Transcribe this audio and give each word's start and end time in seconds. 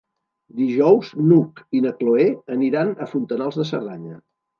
Dijous 0.59 1.11
n'Hug 1.25 1.61
i 1.79 1.81
na 1.85 1.91
Cloè 1.99 2.25
aniran 2.55 2.95
a 3.05 3.09
Fontanals 3.13 3.61
de 3.61 3.67
Cerdanya. 3.73 4.19